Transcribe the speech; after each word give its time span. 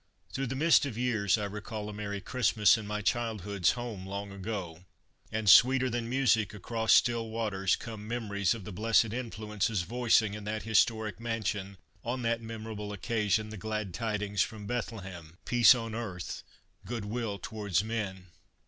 fs«^ 0.29 0.33
THROUGH 0.33 0.47
the 0.47 0.55
mist 0.55 0.85
of 0.87 0.97
years 0.97 1.37
I 1.37 1.45
recall 1.45 1.87
a 1.87 1.93
Merry 1.93 2.21
Christmas 2.21 2.75
in 2.75 2.87
my 2.87 3.03
childhood's 3.03 3.73
home 3.73 4.03
long 4.07 4.31
ago, 4.31 4.83
and 5.31 5.47
sweeter 5.47 5.91
than 5.91 6.09
music 6.09 6.55
across 6.55 6.91
still 6.91 7.29
waters 7.29 7.75
come 7.75 8.07
memories 8.07 8.55
of 8.55 8.63
the 8.63 8.71
blessed 8.71 9.13
influences 9.13 9.83
voicing 9.83 10.33
in 10.33 10.43
that 10.45 10.63
historic 10.63 11.19
mansion 11.19 11.77
on 12.03 12.23
that 12.23 12.41
memorable 12.41 12.91
occasion 12.91 13.49
the 13.49 13.57
glad 13.57 13.93
tidings 13.93 14.41
from 14.41 14.65
Bethlehem: 14.65 15.37
"Peace 15.45 15.75
on 15.75 15.93
earth, 15.93 16.41
good 16.83 17.05
will 17.05 17.37
towards 17.37 17.83
men." 17.83 18.25